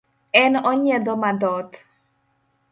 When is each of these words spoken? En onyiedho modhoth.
En 0.43 0.53
onyiedho 0.69 1.13
modhoth. 1.25 1.77